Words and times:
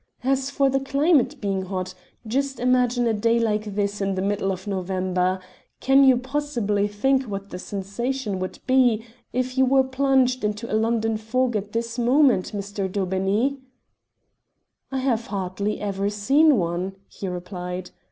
As 0.23 0.49
for 0.49 0.67
the 0.67 0.79
climate 0.79 1.39
being 1.41 1.65
hot, 1.65 1.93
just 2.25 2.59
imagine 2.59 3.05
a 3.05 3.13
day 3.13 3.37
like 3.37 3.75
this 3.75 4.01
in 4.01 4.15
the 4.15 4.21
middle 4.23 4.51
of 4.51 4.65
November. 4.65 5.39
Can 5.79 6.03
you 6.03 6.17
possibly 6.17 6.87
think 6.87 7.25
what 7.25 7.51
the 7.51 7.59
sensation 7.59 8.39
would 8.39 8.57
be 8.65 9.05
if 9.31 9.59
you 9.59 9.65
were 9.65 9.83
plunged 9.83 10.43
into 10.43 10.67
a 10.73 10.73
London 10.73 11.17
fog 11.17 11.55
at 11.55 11.73
this 11.73 11.99
moment, 11.99 12.51
Mr. 12.51 12.91
Daubeney?" 12.91 13.59
"I 14.91 14.97
have 14.97 15.27
hardly 15.27 15.79
ever 15.79 16.09
seen 16.09 16.57
one," 16.57 16.95
he 17.07 17.27
replied. 17.27 17.91